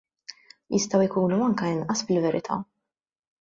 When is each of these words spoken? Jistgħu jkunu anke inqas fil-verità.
Jistgħu 0.75 1.01
jkunu 1.07 1.37
anke 1.49 1.69
inqas 1.75 2.03
fil-verità. 2.09 2.59